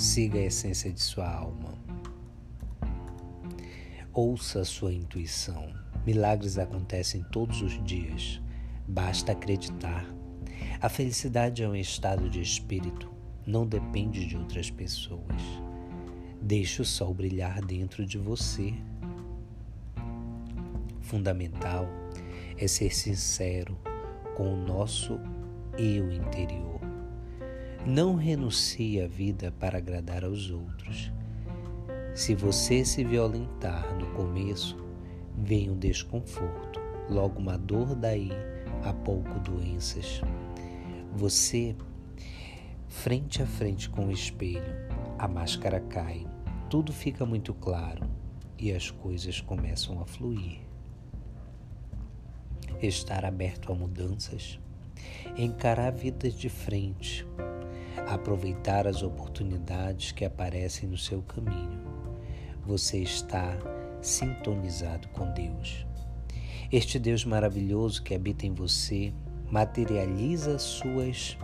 siga 0.00 0.38
a 0.38 0.44
essência 0.44 0.90
de 0.90 1.00
sua 1.00 1.30
alma. 1.30 1.74
Ouça 4.14 4.60
a 4.60 4.64
sua 4.64 4.94
intuição. 4.94 5.72
Milagres 6.06 6.56
acontecem 6.56 7.22
todos 7.30 7.60
os 7.60 7.82
dias. 7.84 8.40
Basta 8.88 9.32
acreditar. 9.32 10.06
A 10.80 10.88
felicidade 10.88 11.62
é 11.62 11.68
um 11.68 11.76
estado 11.76 12.30
de 12.30 12.40
espírito, 12.40 13.12
não 13.46 13.66
depende 13.66 14.24
de 14.24 14.36
outras 14.36 14.70
pessoas. 14.70 15.42
Deixe 16.40 16.80
o 16.80 16.84
sol 16.84 17.12
brilhar 17.12 17.60
dentro 17.60 18.06
de 18.06 18.16
você. 18.16 18.72
Fundamental 21.02 21.86
é 22.56 22.66
ser 22.66 22.94
sincero 22.94 23.78
com 24.34 24.54
o 24.54 24.56
nosso 24.56 25.20
eu 25.76 26.10
interior. 26.10 26.79
Não 27.86 28.14
renuncie 28.14 29.00
à 29.00 29.06
vida 29.06 29.52
para 29.58 29.78
agradar 29.78 30.24
aos 30.24 30.50
outros. 30.50 31.10
Se 32.14 32.34
você 32.34 32.84
se 32.84 33.02
violentar 33.02 33.96
no 33.98 34.06
começo, 34.08 34.76
vem 35.36 35.70
um 35.70 35.78
desconforto, 35.78 36.80
logo 37.08 37.38
uma 37.38 37.56
dor 37.56 37.94
daí 37.94 38.30
a 38.84 38.92
pouco 38.92 39.40
doenças. 39.40 40.20
Você, 41.14 41.74
frente 42.88 43.42
a 43.42 43.46
frente 43.46 43.88
com 43.88 44.06
o 44.06 44.12
espelho, 44.12 44.74
a 45.18 45.26
máscara 45.26 45.80
cai, 45.80 46.26
tudo 46.68 46.92
fica 46.92 47.24
muito 47.24 47.54
claro 47.54 48.08
e 48.58 48.72
as 48.72 48.90
coisas 48.90 49.40
começam 49.40 50.00
a 50.00 50.06
fluir 50.06 50.70
estar 52.86 53.24
aberto 53.24 53.72
a 53.72 53.74
mudanças, 53.74 54.58
encarar 55.36 55.88
a 55.88 55.90
vida 55.90 56.30
de 56.30 56.48
frente, 56.48 57.26
aproveitar 58.14 58.86
as 58.86 59.02
oportunidades 59.02 60.10
que 60.12 60.24
aparecem 60.24 60.88
no 60.88 60.98
seu 60.98 61.22
caminho. 61.22 61.80
Você 62.66 62.98
está 62.98 63.56
sintonizado 64.02 65.08
com 65.08 65.32
Deus. 65.32 65.86
Este 66.72 66.98
Deus 66.98 67.24
maravilhoso 67.24 68.02
que 68.02 68.14
habita 68.14 68.46
em 68.46 68.52
você 68.52 69.12
materializa 69.50 70.58
suas 70.58 71.36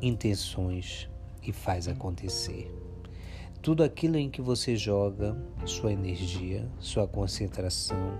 intenções 0.00 1.08
e 1.42 1.52
faz 1.52 1.88
acontecer. 1.88 2.70
Tudo 3.62 3.82
aquilo 3.82 4.16
em 4.16 4.28
que 4.28 4.42
você 4.42 4.76
joga 4.76 5.36
sua 5.64 5.92
energia, 5.92 6.68
sua 6.78 7.08
concentração, 7.08 8.18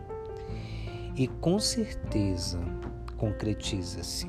e 1.15 1.29
com 1.29 1.59
certeza 1.59 2.61
concretiza-se. 3.17 4.27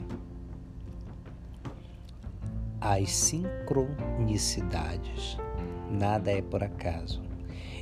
As 2.87 3.09
sincronicidades, 3.09 5.39
nada 5.89 6.31
é 6.31 6.39
por 6.39 6.63
acaso. 6.63 7.23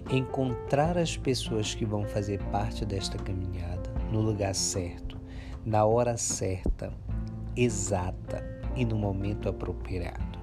Encontrar 0.10 0.98
as 0.98 1.18
pessoas 1.18 1.76
que 1.76 1.84
vão 1.84 2.06
fazer 2.06 2.42
parte 2.44 2.86
desta 2.86 3.18
caminhada 3.18 3.90
no 4.10 4.22
lugar 4.22 4.56
certo, 4.56 5.20
na 5.66 5.84
hora 5.84 6.16
certa, 6.16 6.94
exata 7.54 8.46
e 8.78 8.86
no 8.86 8.98
momento 8.98 9.50
apropriado. 9.50 10.40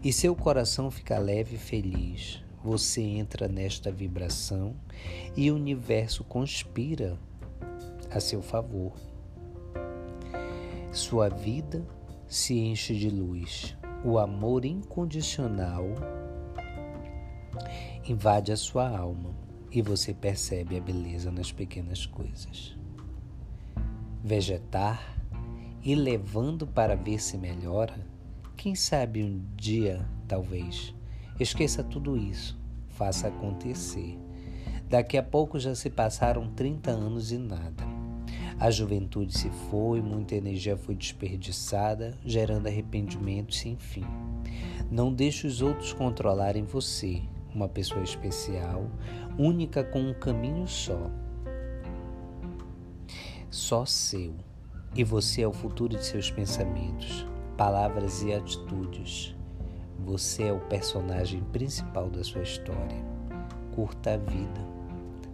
E 0.00 0.12
seu 0.12 0.36
coração 0.36 0.88
fica 0.88 1.18
leve 1.18 1.56
e 1.56 1.58
feliz. 1.58 2.40
Você 2.62 3.02
entra 3.02 3.48
nesta 3.48 3.90
vibração 3.90 4.76
e 5.36 5.50
o 5.50 5.56
universo 5.56 6.22
conspira 6.22 7.18
a 8.12 8.20
seu 8.20 8.40
favor. 8.40 8.92
Sua 10.92 11.28
vida 11.28 11.84
se 12.28 12.58
enche 12.58 12.94
de 12.94 13.08
luz. 13.08 13.76
O 14.04 14.18
amor 14.18 14.64
incondicional 14.64 15.84
invade 18.04 18.52
a 18.52 18.56
sua 18.56 18.88
alma 18.88 19.34
e 19.70 19.82
você 19.82 20.14
percebe 20.14 20.76
a 20.76 20.80
beleza 20.80 21.30
nas 21.30 21.52
pequenas 21.52 22.06
coisas. 22.06 22.76
Vegetar 24.22 25.16
e 25.82 25.94
levando 25.94 26.66
para 26.66 26.96
ver 26.96 27.20
se 27.20 27.36
melhora, 27.36 28.06
quem 28.56 28.74
sabe 28.74 29.22
um 29.22 29.44
dia, 29.54 30.08
talvez, 30.26 30.94
esqueça 31.38 31.84
tudo 31.84 32.16
isso, 32.16 32.58
faça 32.88 33.28
acontecer. 33.28 34.18
Daqui 34.88 35.16
a 35.16 35.22
pouco 35.22 35.58
já 35.58 35.74
se 35.74 35.90
passaram 35.90 36.52
30 36.54 36.90
anos 36.90 37.32
e 37.32 37.38
nada. 37.38 37.95
A 38.58 38.70
juventude 38.70 39.36
se 39.36 39.50
foi, 39.70 40.00
muita 40.00 40.34
energia 40.34 40.78
foi 40.78 40.94
desperdiçada, 40.94 42.14
gerando 42.24 42.66
arrependimento 42.66 43.54
sem 43.54 43.76
fim. 43.76 44.06
Não 44.90 45.12
deixe 45.12 45.46
os 45.46 45.60
outros 45.60 45.92
controlarem 45.92 46.64
você, 46.64 47.20
uma 47.54 47.68
pessoa 47.68 48.02
especial, 48.02 48.90
única 49.38 49.84
com 49.84 50.00
um 50.00 50.14
caminho 50.14 50.66
só. 50.66 51.10
Só 53.50 53.84
seu. 53.84 54.34
E 54.94 55.04
você 55.04 55.42
é 55.42 55.48
o 55.48 55.52
futuro 55.52 55.94
de 55.94 56.06
seus 56.06 56.30
pensamentos, 56.30 57.26
palavras 57.58 58.22
e 58.22 58.32
atitudes. 58.32 59.36
Você 59.98 60.44
é 60.44 60.52
o 60.52 60.60
personagem 60.60 61.42
principal 61.52 62.08
da 62.08 62.24
sua 62.24 62.42
história. 62.42 63.04
Curta 63.74 64.14
a 64.14 64.16
vida. 64.16 64.66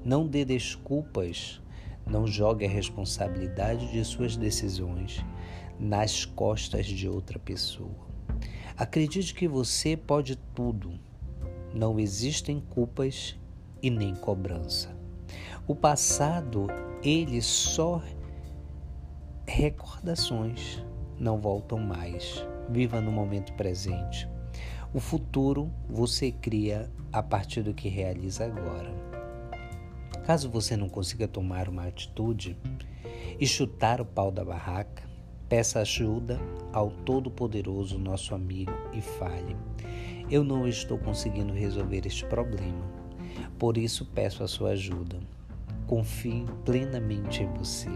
Não 0.05 0.27
dê 0.27 0.45
desculpas 0.45 1.62
não 2.07 2.27
jogue 2.27 2.65
a 2.65 2.69
responsabilidade 2.69 3.91
de 3.91 4.05
suas 4.05 4.37
decisões 4.37 5.25
nas 5.79 6.25
costas 6.25 6.87
de 6.87 7.09
outra 7.09 7.39
pessoa. 7.39 8.07
Acredite 8.77 9.35
que 9.35 9.49
você 9.49 9.97
pode 9.97 10.37
tudo. 10.55 10.99
Não 11.75 11.99
existem 11.99 12.61
culpas 12.61 13.39
e 13.83 13.91
nem 13.91 14.15
cobrança. 14.15 14.95
O 15.67 15.75
passado, 15.75 16.67
ele 17.03 17.41
só 17.41 18.03
recordações 19.47 20.83
não 21.19 21.41
voltam 21.41 21.79
mais. 21.79 22.45
Viva 22.69 23.01
no 23.01 23.13
momento 23.13 23.53
presente. 23.55 24.29
O 24.95 25.01
futuro 25.01 25.73
você 25.89 26.31
cria 26.31 26.91
a 27.13 27.23
partir 27.23 27.63
do 27.63 27.75
que 27.75 27.89
realiza 27.89 28.45
agora. 28.45 29.12
Caso 30.25 30.49
você 30.49 30.77
não 30.77 30.89
consiga 30.89 31.27
tomar 31.27 31.69
uma 31.69 31.87
atitude 31.87 32.57
e 33.41 33.47
chutar 33.47 34.01
o 34.01 34.05
pau 34.05 34.31
da 34.31 34.45
barraca, 34.45 35.03
peça 35.49 35.81
ajuda 35.81 36.39
ao 36.73 36.91
Todo-Poderoso, 36.91 37.99
nosso 37.99 38.33
amigo, 38.33 38.73
e 38.93 39.01
fale: 39.01 39.57
Eu 40.31 40.45
não 40.45 40.69
estou 40.69 40.97
conseguindo 40.97 41.53
resolver 41.53 42.07
este 42.07 42.25
problema, 42.27 42.89
por 43.59 43.77
isso 43.77 44.07
peço 44.07 44.45
a 44.45 44.49
sua 44.49 44.71
ajuda. 44.71 45.19
Confie 45.89 46.47
plenamente 46.65 47.43
em 47.43 47.53
você. 47.55 47.91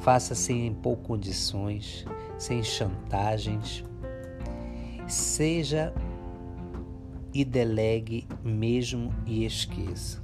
Faça 0.00 0.34
sem 0.34 0.66
impor 0.66 0.96
condições, 0.98 2.04
sem 2.36 2.62
chantagens. 2.62 3.84
Seja 5.06 5.94
e 7.32 7.44
delegue 7.44 8.26
mesmo 8.42 9.14
e 9.26 9.44
esqueça 9.44 10.23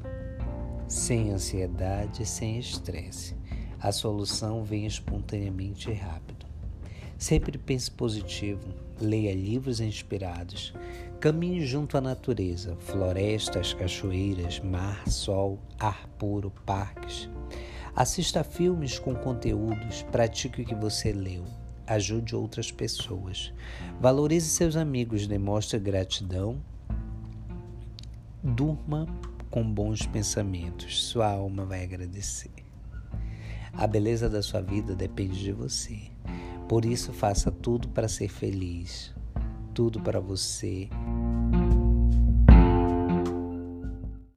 sem 0.90 1.30
ansiedade, 1.30 2.26
sem 2.26 2.58
estresse. 2.58 3.36
A 3.80 3.92
solução 3.92 4.64
vem 4.64 4.86
espontaneamente 4.86 5.88
e 5.88 5.94
rápido. 5.94 6.44
Sempre 7.16 7.56
pense 7.56 7.88
positivo, 7.90 8.74
leia 9.00 9.32
livros 9.32 9.80
inspirados, 9.80 10.74
caminhe 11.20 11.64
junto 11.64 11.96
à 11.96 12.00
natureza, 12.00 12.76
florestas, 12.80 13.72
cachoeiras, 13.72 14.58
mar, 14.58 15.08
sol, 15.08 15.60
ar 15.78 16.08
puro, 16.18 16.50
parques. 16.66 17.30
Assista 17.94 18.42
filmes 18.42 18.98
com 18.98 19.14
conteúdos, 19.14 20.02
pratique 20.10 20.62
o 20.62 20.64
que 20.64 20.74
você 20.74 21.12
leu, 21.12 21.44
ajude 21.86 22.34
outras 22.34 22.72
pessoas. 22.72 23.52
Valorize 24.00 24.48
seus 24.48 24.74
amigos, 24.74 25.28
demonstre 25.28 25.78
gratidão. 25.78 26.60
Durma 28.42 29.06
com 29.50 29.62
bons 29.62 30.06
pensamentos, 30.06 31.04
sua 31.04 31.32
alma 31.32 31.64
vai 31.64 31.82
agradecer. 31.82 32.50
A 33.72 33.86
beleza 33.86 34.28
da 34.28 34.42
sua 34.42 34.60
vida 34.60 34.94
depende 34.94 35.42
de 35.42 35.52
você. 35.52 35.98
Por 36.68 36.84
isso, 36.84 37.12
faça 37.12 37.50
tudo 37.50 37.88
para 37.88 38.08
ser 38.08 38.28
feliz, 38.28 39.12
tudo 39.74 40.00
para 40.00 40.20
você 40.20 40.88